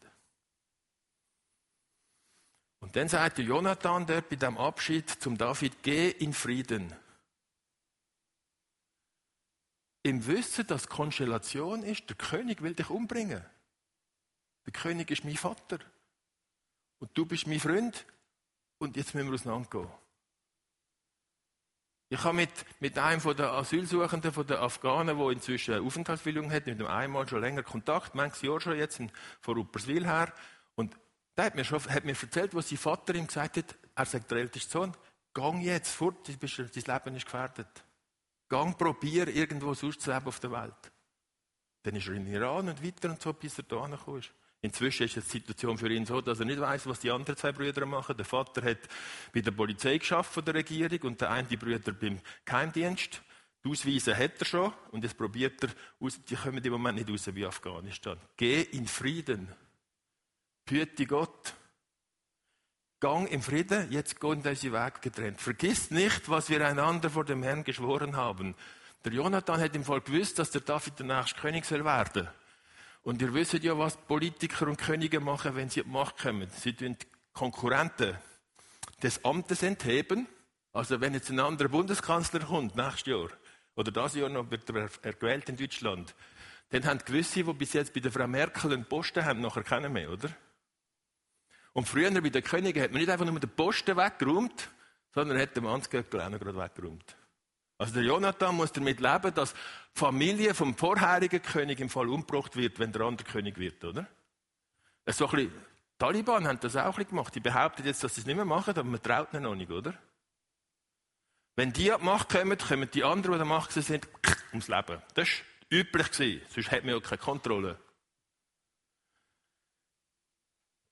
[2.81, 6.91] Und dann sagte Jonathan dort bei dem Abschied zum David, geh in Frieden.
[10.03, 13.45] Im Wissen, dass Konstellation ist, der König will dich umbringen.
[14.67, 15.79] Der König ist mein Vater.
[16.99, 18.07] Und du bist mein Freund.
[18.79, 19.89] Und jetzt müssen wir auseinandergehen.
[22.13, 26.51] Ich habe mit, mit einem von der Asylsuchenden, von den Afghanen, der inzwischen eine Aufenthaltsbewilligung
[26.51, 29.01] hat, mit dem einmal schon länger Kontakt, manches Jahr schon jetzt,
[29.41, 30.33] von Rupperswil her.
[30.75, 30.97] Und
[31.37, 33.77] der hat mir, schon, hat mir erzählt, was sein Vater ihm gesagt hat.
[33.95, 34.97] Er sagt, der älteste Sohn,
[35.35, 37.85] gang jetzt fort, dein Leben ist gefährdet.
[38.51, 40.93] Gang, probier irgendwo sonst zu leben auf der Welt.
[41.83, 44.33] Dann ist er in Iran und weiter und so, bis er da gekommen ist.
[44.61, 47.53] Inzwischen ist die Situation für ihn so, dass er nicht weiß, was die anderen zwei
[47.53, 48.15] Brüder machen.
[48.17, 48.81] Der Vater hat
[49.33, 53.23] bei der Polizei geschafft von der Regierung und der eine Bruder beim Geheimdienst.
[53.65, 57.09] Die Ausweise hat er schon und jetzt probiert er, aus, die kommen im Moment nicht
[57.09, 58.19] raus wie Afghanistan.
[58.37, 59.49] Geh in Frieden.
[60.69, 61.55] Hüte Gott.
[63.01, 65.41] Gang im Frieden, jetzt gehen unsere Wege getrennt.
[65.41, 68.55] Vergiss nicht, was wir einander vor dem Herrn geschworen haben.
[69.07, 72.29] Der Jonathan hat im Fall gewusst, dass der David der nächste König soll werden.
[73.03, 76.51] Und ihr wisst ja, was Politiker und Könige machen, wenn sie in die Macht kommen.
[76.55, 76.99] Sie tun
[77.33, 78.19] Konkurrenten
[79.03, 80.27] des Amtes entheben.
[80.75, 83.31] Also wenn jetzt ein anderer Bundeskanzler kommt, nächstes Jahr,
[83.77, 86.15] oder das Jahr noch wird er gewählt in Deutschland,
[86.69, 89.91] dann haben gewisse, die bis jetzt bei der Frau Merkel einen Posten haben, nachher keinen
[89.91, 90.29] mehr, oder?
[91.73, 94.71] Und früher bei den Königen hat man nicht einfach nur den Posten weggeräumt,
[95.15, 97.17] sondern hat den Mannsgürtel auch noch gerade weggeräumt.
[97.79, 99.59] Also der Jonathan muss damit leben, dass die
[99.99, 104.07] Familie vom vorherigen König im Fall umgebracht wird, wenn der andere König wird, oder?
[105.07, 107.35] So ein bisschen, die Taliban haben das auch ein gemacht.
[107.35, 109.71] Die behaupten jetzt, dass sie es nicht mehr machen, aber man traut ihnen noch nicht,
[109.71, 109.95] oder?
[111.57, 114.09] Wenn die an die Macht kommen, kommen die anderen, die an der Macht sind,
[114.53, 115.03] ums Leben.
[115.15, 117.79] Das war üblich, sonst hat man ja keine Kontrolle.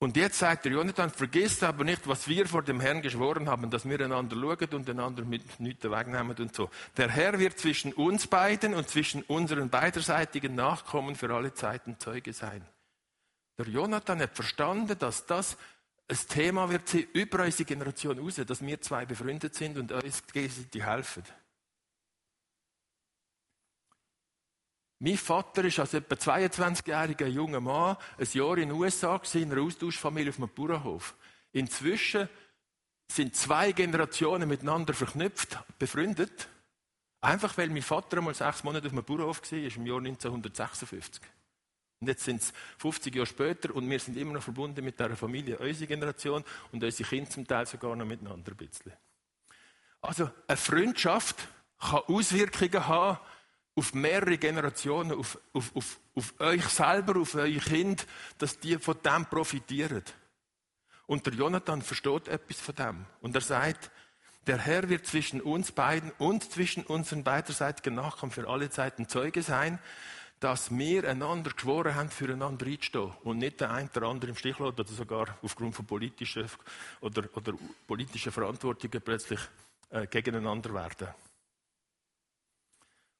[0.01, 3.69] Und jetzt sagt der Jonathan, vergisst aber nicht, was wir vor dem Herrn geschworen haben,
[3.69, 6.71] dass wir einander schauen und einander mit nichts wegnehmen und so.
[6.97, 12.33] Der Herr wird zwischen uns beiden und zwischen unseren beiderseitigen Nachkommen für alle Zeiten Zeuge
[12.33, 12.65] sein.
[13.59, 15.57] Der Jonathan hat verstanden, dass das
[16.07, 20.25] ein Thema wird sein über unsere Generation raus, dass wir zwei befreundet sind und uns
[20.29, 21.25] gegenseitig helfen.
[25.01, 29.63] Mein Vater ist als etwa 22-jähriger junger Mann ein Jahr in den USA in einer
[29.63, 31.15] Austauschfamilie auf einem Bauernhof.
[31.53, 32.29] Inzwischen
[33.11, 36.49] sind zwei Generationen miteinander verknüpft, befreundet.
[37.21, 41.23] Einfach weil mein Vater einmal sechs Monate auf einem Bauernhof war, im Jahr 1956.
[42.01, 45.17] Und jetzt sind es 50 Jahre später und wir sind immer noch verbunden mit dieser
[45.17, 48.93] Familie, unsere Generation und unsere Kinder zum Teil sogar noch miteinander ein bisschen.
[50.01, 51.49] Also, eine Freundschaft
[51.81, 53.19] kann Auswirkungen haben
[53.79, 58.07] auf mehrere Generationen, auf, auf, auf, auf euch selber, auf euer Kind,
[58.39, 60.03] dass die von dem profitieren.
[61.07, 63.07] Und der Jonathan versteht etwas von dem.
[63.21, 63.91] Und er sagt,
[64.49, 69.43] der Herr wird zwischen uns beiden und zwischen unseren beiderseitigen Nachkommen für alle Zeiten Zeuge
[69.43, 69.79] sein,
[70.41, 74.59] dass wir einander geschworen haben, füreinander einzustehen und nicht der eine der andere im Stich
[74.59, 76.47] lässt oder sogar aufgrund von politischer
[77.01, 77.53] oder, oder
[77.87, 79.41] politischer Verantwortungen plötzlich
[79.91, 81.09] äh, gegeneinander werden.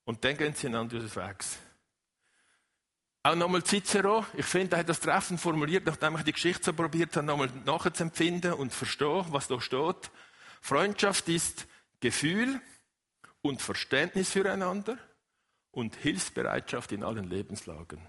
[0.09, 1.59] Und dann gehen sie einander Wegs.
[3.23, 4.25] Auch nochmal Cicero.
[4.33, 7.51] Ich finde, er hat das treffend formuliert, nachdem ich die Geschichte so probiert habe, nochmal
[7.67, 10.11] nachzuempfinden und verstehen, was da steht.
[10.63, 11.67] Freundschaft ist
[12.01, 12.59] Gefühl
[13.43, 14.97] und Verständnis füreinander
[15.73, 18.01] und Hilfsbereitschaft in allen Lebenslagen.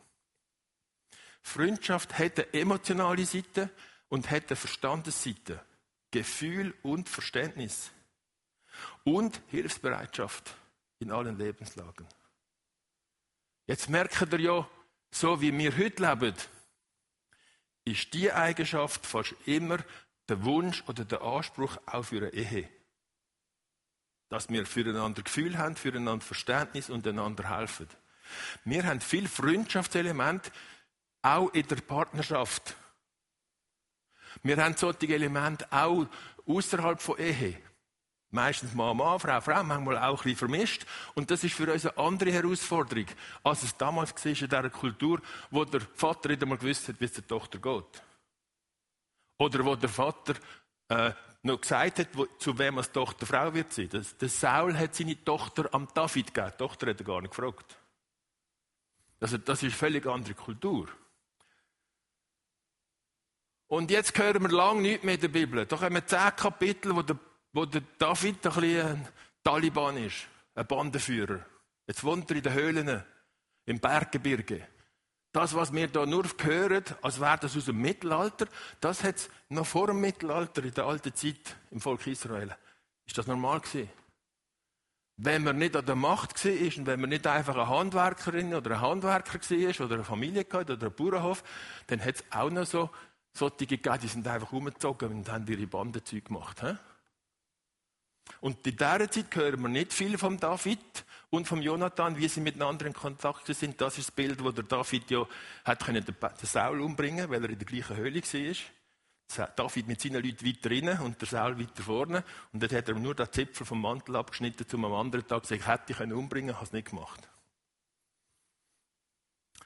[1.42, 3.72] Freundschaft hätte emotionale Seite
[4.08, 5.60] und hätte Verstandesseite.
[6.12, 7.92] Gefühl und Verständnis.
[9.04, 10.56] Und Hilfsbereitschaft
[11.00, 12.08] in allen Lebenslagen.
[13.66, 14.70] Jetzt merkt ihr ja,
[15.12, 16.36] so wie wir heute leben,
[17.86, 19.80] ist die Eigenschaft fast immer
[20.28, 22.70] der Wunsch oder der Anspruch auch für eine Ehe.
[24.30, 27.88] Dass wir füreinander Gefühl haben, füreinander Verständnis und einander helfen.
[28.64, 30.52] Wir haben viel Freundschaftselemente
[31.22, 32.76] auch in der Partnerschaft.
[34.44, 36.06] Wir haben solche Elemente auch
[36.46, 37.58] außerhalb von Ehe.
[38.32, 40.86] Meistens Mann, Mann, Frau, Frau, manchmal auch ein bisschen vermischt.
[41.16, 43.08] Und das ist für uns eine andere Herausforderung,
[43.44, 47.06] als es damals war in dieser Kultur, wo der Vater nicht einmal gewusst hat, wie
[47.06, 48.04] es der Tochter geht.
[49.40, 50.36] Oder wo der Vater
[50.90, 51.12] äh,
[51.42, 53.90] noch gesagt hat, wo, zu wem als Tochter Frau wird sein.
[53.90, 56.52] Das, der Saul hat seine Tochter am David gegeben.
[56.54, 57.78] Die Tochter hat er gar nicht gefragt.
[59.20, 60.88] Also das ist eine völlig andere Kultur.
[63.68, 65.66] Und jetzt hören wir lange nichts mehr in der Bibel.
[65.66, 67.18] Da kommen zehn Kapitel, wo der
[67.54, 69.08] wo der David ein bisschen ein
[69.44, 71.46] Taliban ist, ein Bandenführer.
[71.88, 73.04] Jetzt wohnt er in den Höhlen,
[73.66, 74.68] im Berggebirge.
[75.32, 78.48] Das, was wir da nur hören, als wäre das aus dem Mittelalter,
[78.82, 82.56] das hat es noch vor dem Mittelalter, in der alten Zeit im Volk Israel,
[83.06, 83.90] ist das normal gewesen.
[85.18, 88.72] Wenn man nicht an der Macht war und wenn man nicht einfach eine Handwerkerin oder
[88.72, 91.44] ein Handwerker war oder eine Familie hatte oder ein Bauernhof,
[91.88, 92.90] dann hat es auch noch so
[93.34, 96.62] solche gegeben, die sind einfach umgezogen und haben ihre Bandenzeug gemacht.
[96.62, 96.74] He?
[98.42, 100.80] Und in dieser Zeit hören wir nicht viel vom David
[101.30, 103.80] und vom Jonathan, wie sie miteinander in Kontakt sind.
[103.82, 105.26] Das ist das Bild, wo der David ja
[105.66, 108.56] hat können den Saul umbringen, weil er in der gleichen Höhle war.
[109.56, 112.24] David mit seinen Leuten weiter drinnen und der Saul weiter vorne.
[112.52, 115.62] Und dort hat er nur den Zipfel vom Mantel abgeschnitten, um am anderen Tag gesagt,
[115.62, 117.30] ich hätte ihn umbringen, habe es nicht gemacht.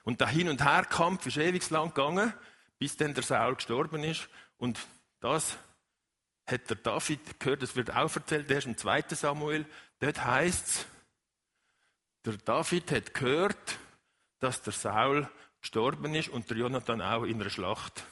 [0.04, 2.34] Und der Hin- und Herkampf ist ewig lang gegangen,
[2.78, 4.28] bis dann der Saul gestorben ist.
[4.58, 4.80] Und
[5.22, 5.58] das
[6.46, 9.04] hat der David gehört, das wird auch erzählt, erst im 2.
[9.10, 9.66] Samuel.
[10.00, 10.86] Dort heißt es,
[12.26, 13.78] der David hat gehört,
[14.40, 15.30] dass der Saul
[15.62, 18.04] gestorben ist und der Jonathan auch in der Schlacht.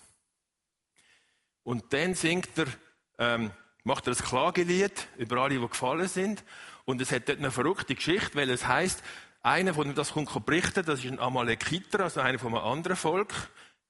[1.63, 2.67] Und dann singt er,
[3.17, 3.51] ähm,
[3.83, 6.43] macht er ein Klagelied über alle, die gefallen sind.
[6.85, 9.03] Und es hat dort eine verrückte Geschichte, weil es heißt,
[9.43, 12.97] einer, von dem das kommt berichten, das ist ein Amalekiter, also einer von einem anderen
[12.97, 13.33] Volk,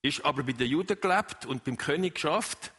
[0.01, 2.71] ist aber bei den Juden gelebt und beim König geschafft.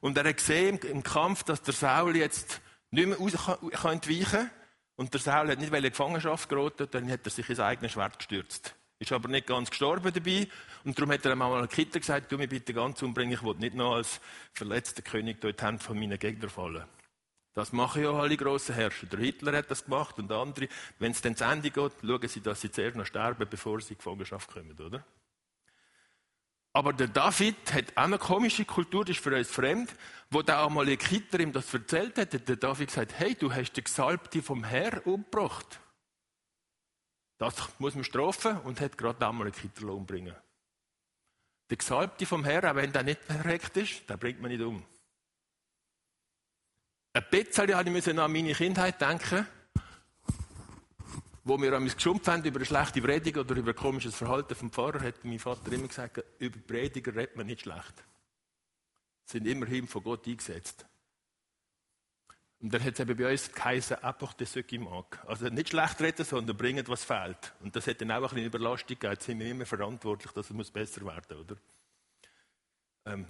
[0.00, 3.32] Und er hat gesehen im Kampf, dass der Saul jetzt nicht mehr raus
[3.72, 4.50] kann
[4.96, 8.18] Und der Saul hat nicht in Gefangenschaft geraten, dann hat er sich ins eigene Schwert
[8.18, 8.74] gestürzt.
[8.98, 10.48] Ist aber nicht ganz gestorben dabei.
[10.84, 13.56] Und darum hat er einmal einen Kitter gesagt, du mich bitte ganz umbringen, ich will
[13.56, 14.20] nicht noch als
[14.52, 16.84] verletzter König dort Hand von meinen Gegnern fallen.
[17.52, 19.06] Das machen ja alle grossen Herrscher.
[19.06, 20.68] Der Hitler hat das gemacht und andere.
[20.98, 23.94] Wenn es dann zu Ende geht, schauen sie, dass sie zuerst noch sterben, bevor sie
[23.94, 25.04] in Gefangenschaft kommen, oder?
[26.76, 29.94] Aber der David hat auch eine komische Kultur, das ist für uns fremd,
[30.28, 33.84] wo der Amalekiter ihm das erzählt hat, hat der David gesagt, hey, du hast den
[33.84, 35.80] Gesalbten vom Herr umgebracht.
[37.38, 40.36] Das muss man strafen und hat gerade den Amalekiter umbringen.
[41.70, 44.84] Der Gesalbte vom Herr, auch wenn der nicht perfekt ist, den bringt man nicht um.
[47.14, 49.48] Ein bisschen habe ich an meine Kindheit denken
[51.46, 54.72] wo wir uns geschumpft haben über eine schlechte Predigt oder über ein komisches Verhalten vom
[54.72, 58.04] Pfarrer, hat mein Vater immer gesagt, über Prediger redet man nicht schlecht.
[59.24, 60.84] Sie sind immerhin von Gott eingesetzt.
[62.58, 65.24] Und dann hat es eben bei uns geheißen, einfach das mag.
[65.24, 67.54] Also nicht schlecht reden, sondern bringen, was fehlt.
[67.60, 69.12] Und das hat dann auch ein bisschen Überlastung gegeben.
[69.12, 71.56] Jetzt sind wir immer verantwortlich, dass es besser werden muss, oder?
[73.04, 73.26] Ähm,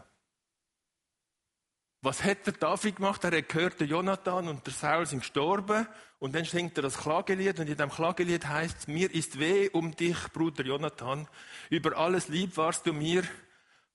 [2.07, 3.25] was hat der David gemacht?
[3.25, 5.89] Er hat gehört, der Jonathan und der Saul sind gestorben.
[6.21, 7.59] Und dann singt er das Klagelied.
[7.59, 11.27] Und in dem Klagelied heißt es, mir ist weh um dich, Bruder Jonathan.
[11.69, 13.25] Über alles lieb warst du mir.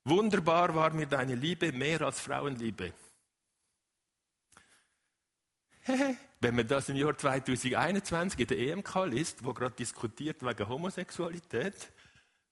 [0.03, 2.91] Wunderbar war mir deine Liebe, mehr als Frauenliebe.
[6.41, 11.93] Wenn man das im Jahr 2021 in der EMK liest, wo gerade diskutiert wegen Homosexualität,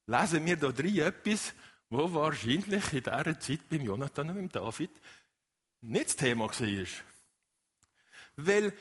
[0.08, 1.54] lesen wir da drin etwas,
[1.90, 4.92] wo wahrscheinlich in dieser Zeit beim Jonathan und beim David
[5.82, 6.86] nicht das Thema war.
[8.36, 8.74] Weil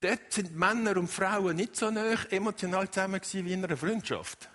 [0.00, 4.48] dort sind Männer und Frauen nicht so nah emotional zusammen wie in einer Freundschaft.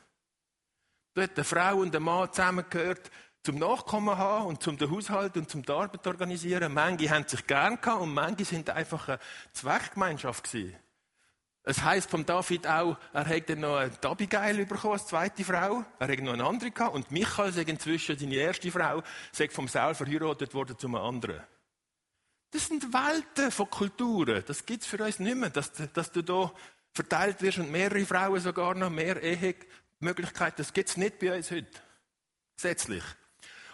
[1.14, 3.10] Dort eine Frau und ein Mann zusammengehört,
[3.44, 6.74] zum Nachkommen haben und zum Haushalt und zum Arbeit organisieren.
[6.74, 9.20] Manche haben sich gern gehabt und manche sind einfach eine
[9.54, 10.76] Zweckgemeinschaft gewesen.
[11.64, 15.84] Es heisst vom David auch, er hat dann noch eine Abigail bekommen als zweite Frau.
[16.00, 16.96] Er hat noch eine andere gehabt.
[16.96, 21.44] Und Michael, inzwischen seine erste Frau, sagt vom Saul verheiratet worden zu einem anderen.
[22.52, 24.44] Das sind Welten von Kulturen.
[24.46, 26.52] Das gibt es für uns nicht mehr, dass, dass du da
[26.94, 30.58] verteilt wirst und mehrere Frauen sogar noch, mehr Ehemöglichkeiten.
[30.58, 31.80] Das gibt es nicht bei uns heute.
[32.56, 33.04] Gesetzlich.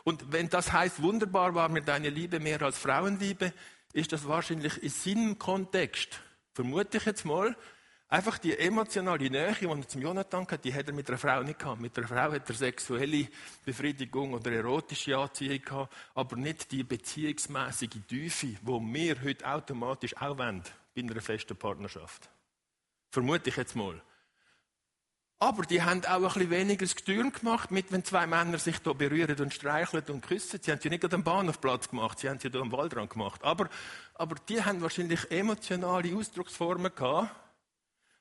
[0.04, 3.54] Und wenn das heißt, wunderbar war mir deine Liebe mehr als Frauenliebe,
[3.94, 6.20] ist das wahrscheinlich in seinem Kontext,
[6.54, 7.56] vermute ich jetzt mal,
[8.16, 11.44] Einfach die emotionale Nähe, die er zum Jonathan hat, die hat er mit einer Frau
[11.44, 11.82] nicht gehabt.
[11.82, 13.28] Mit einer Frau hat er sexuelle
[13.66, 20.38] Befriedigung oder erotische Anziehung gehabt, aber nicht die beziehungsmäßige Tiefe, die wir heute automatisch auch
[20.38, 20.64] wollen
[20.96, 22.30] bei einer festen Partnerschaft.
[23.12, 24.02] Vermute ich jetzt mal.
[25.38, 28.94] Aber die haben auch ein bisschen weniger Gestürm gemacht, mit, wenn zwei Männer sich da
[28.94, 30.62] berühren und streicheln und küssen.
[30.64, 33.44] Sie haben sie nicht an am Bahnhofplatz gemacht, sie haben sie da am Waldrand gemacht.
[33.44, 33.68] Aber,
[34.14, 37.30] aber die haben wahrscheinlich emotionale Ausdrucksformen gehabt,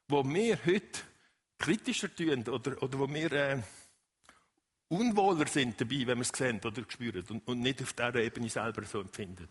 [0.09, 1.01] wo wir heute
[1.59, 3.63] kritischer tun oder, oder wo wir äh,
[4.89, 8.49] unwohler sind dabei, wenn wir es sehen oder spüren und, und nicht auf dieser Ebene
[8.49, 9.49] selber so empfinden.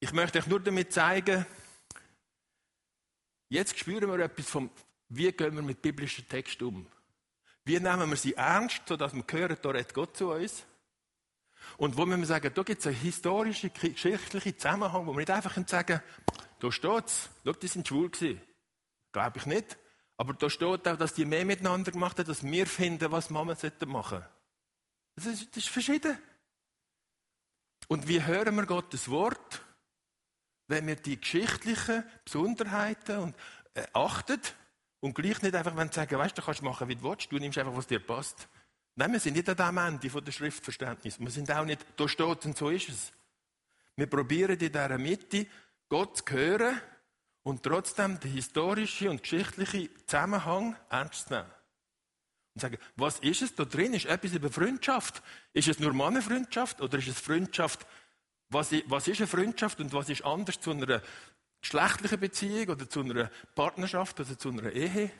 [0.00, 1.44] Ich möchte euch nur damit zeigen,
[3.48, 4.70] jetzt spüren wir etwas vom,
[5.08, 6.86] wie gehen wir mit biblischen Texten um.
[7.64, 10.64] Wie nehmen wir sie ernst, sodass wir hören, da redet Gott zu uns.
[11.76, 15.56] Und wo wir sagen, da gibt es einen historischen, geschichtlichen Zusammenhang, wo wir nicht einfach
[15.66, 16.00] sagen,
[16.60, 17.28] da steht es,
[17.60, 18.40] die sind schwul gewesen.
[19.12, 19.78] Glaube ich nicht.
[20.16, 23.56] Aber da steht auch, dass die mehr miteinander gemacht haben, dass wir finden, was Mama
[23.86, 24.24] machen.
[25.14, 26.18] Das ist, das ist verschieden.
[27.86, 29.64] Und wie hören wir Gottes Wort?
[30.66, 33.36] Wenn wir die geschichtlichen Besonderheiten und,
[33.74, 34.40] äh, achten
[35.00, 37.56] und gleich nicht einfach wenn sagen, weißt du, kannst machen, wie du willst, du nimmst
[37.56, 38.48] einfach, was dir passt.
[38.96, 41.20] Nein, wir sind nicht an dem Ende von der Schriftverständnis.
[41.20, 43.12] Wir sind auch nicht, da steht und so ist es.
[43.94, 45.46] Wir probieren in dieser Mitte
[45.88, 46.80] Gott zu hören
[47.48, 51.50] und trotzdem den historischen und geschichtlichen Zusammenhang ernst nehmen.
[52.54, 53.94] Und sagen, was ist es da drin?
[53.94, 55.22] Ist etwas über Freundschaft?
[55.54, 57.86] Ist es nur Mannenfreundschaft oder ist es Freundschaft?
[58.50, 61.00] Was, was ist eine Freundschaft und was ist anders zu einer
[61.62, 65.10] geschlechtlichen Beziehung oder zu einer Partnerschaft oder zu einer Ehe?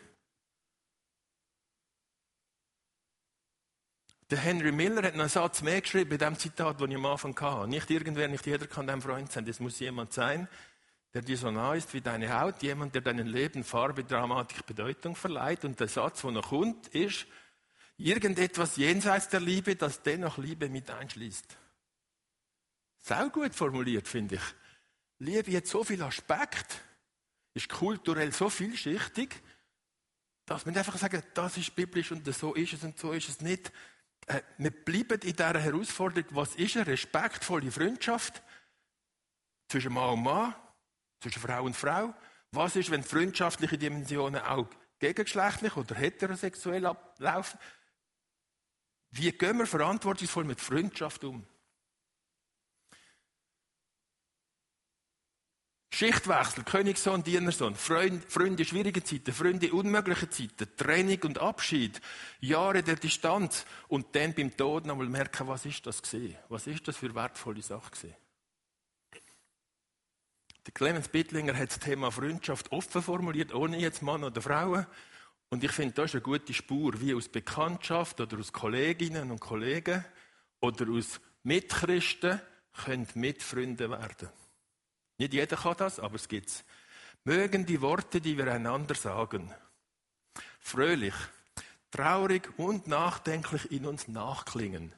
[4.29, 7.07] Der Henry Miller hat noch einen Satz mehr geschrieben bei dem Zitat, das ich am
[7.07, 7.69] Anfang hatte.
[7.69, 9.47] Nicht irgendwer, nicht jeder kann dein Freund sein.
[9.47, 10.47] Das muss jemand sein,
[11.15, 12.63] der dir so nah ist wie deine Haut.
[12.63, 15.65] Jemand, der deinem Leben Farbe, Dramatik, Bedeutung verleiht.
[15.65, 17.27] Und der Satz, der noch kommt, ist,
[17.97, 21.57] irgendetwas jenseits der Liebe, das dennoch Liebe mit einschließt.
[23.01, 24.43] Sau gut formuliert, finde ich.
[25.19, 26.83] Liebe hat so viel Aspekt,
[27.55, 29.35] ist kulturell so vielschichtig,
[30.45, 33.41] dass man einfach sagen, das ist biblisch und so ist es und so ist es
[33.41, 33.73] nicht.
[34.27, 38.43] Äh, wir bleiben in dieser Herausforderung, was ist eine respektvolle Freundschaft
[39.69, 40.55] zwischen Mann und Mann,
[41.21, 42.15] zwischen Frau und Frau?
[42.53, 47.59] Was ist, wenn freundschaftliche Dimensionen auch gegengeschlechtlich oder heterosexuell ablaufen?
[49.11, 51.47] Wie gehen wir verantwortungsvoll mit Freundschaft um?
[55.99, 62.01] Schichtwechsel, Königssohn, Dienersohn, Freund, Freunde schwierige Zeiten, Freunde unmögliche Zeiten, Trennung und Abschied,
[62.39, 66.37] Jahre der Distanz und dann beim Tod nochmal merken, was ist das gesehen?
[66.49, 68.15] Was ist das für wertvolle Sache gesehen?
[70.69, 74.87] Der Clemens Bittlinger hat das Thema Freundschaft offen formuliert, ohne jetzt Mann oder Frauen.
[75.49, 79.41] Und ich finde, das ist eine gute Spur, wie aus Bekanntschaft oder aus Kolleginnen und
[79.41, 80.05] Kollegen
[80.61, 82.43] oder aus Mitchristen
[82.85, 84.29] können Mitfreunde werden.
[85.17, 86.67] Nicht jeder kann das, aber es gibt's.
[87.25, 89.51] Mögen die Worte, die wir einander sagen,
[90.61, 91.15] fröhlich,
[91.91, 94.93] traurig und nachdenklich in uns nachklingen.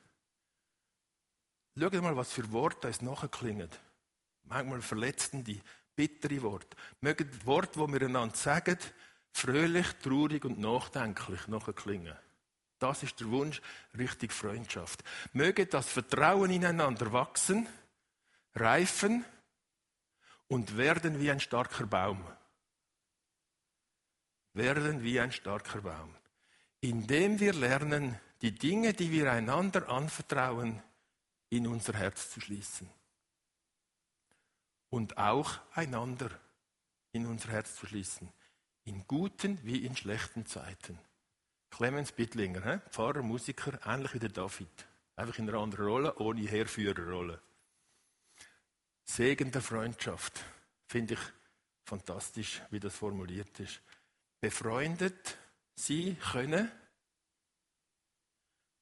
[1.78, 3.70] Schaut mal, was für Worte uns nachklingen.
[4.50, 5.60] Manchmal verletzende,
[5.94, 6.76] bittere Worte.
[7.00, 8.78] Mögen die Worte, die wir einander sagen,
[9.32, 12.16] fröhlich, traurig und nachdenklich nachklingen.
[12.80, 13.62] Das ist der Wunsch
[13.96, 15.04] richtig Freundschaft.
[15.32, 17.68] Möge das Vertrauen ineinander wachsen,
[18.54, 19.24] reifen
[20.48, 22.24] und werden wie ein starker Baum.
[24.52, 26.14] Werden wie ein starker Baum.
[26.80, 30.82] Indem wir lernen, die Dinge, die wir einander anvertrauen,
[31.50, 32.88] in unser Herz zu schließen.
[34.90, 36.30] Und auch einander
[37.12, 38.32] in unser Herz zu schließen.
[38.84, 40.98] In guten wie in schlechten Zeiten.
[41.70, 42.80] Clemens Bittlinger?
[42.90, 44.86] Pfarrer, Musiker, ähnlich wie der David.
[45.16, 47.40] Einfach in einer anderen Rolle, ohne Herrführerrolle.
[49.04, 50.44] Segen der Freundschaft.
[50.86, 51.20] Finde ich
[51.84, 53.80] fantastisch, wie das formuliert ist.
[54.40, 55.36] Befreundet
[55.74, 56.70] sie können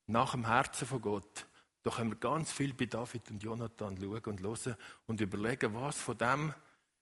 [0.06, 1.46] nach dem Herzen von Gott.
[1.88, 4.76] Da können wir ganz viel bei David und Jonathan schauen und hören
[5.06, 6.52] und überlegen, was von dem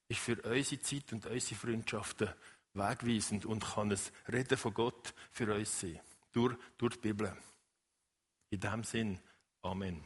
[0.07, 2.29] ist für unsere Zeit und unsere Freundschaften
[2.73, 5.99] wegweisend und kann es Reden von Gott für uns sein.
[6.31, 7.35] Durch, durch die Bibel.
[8.49, 9.19] In diesem Sinn.
[9.61, 10.05] Amen.